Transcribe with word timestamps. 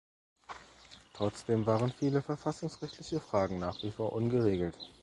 Trotzdem 1.13 1.67
waren 1.67 1.91
viele 1.91 2.23
verfassungsrechtliche 2.23 3.19
Fragen 3.19 3.59
nach 3.59 3.83
wie 3.83 3.91
vor 3.91 4.13
ungeregelt. 4.13 4.89